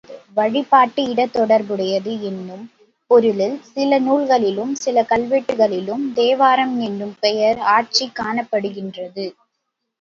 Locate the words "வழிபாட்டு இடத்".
0.37-1.33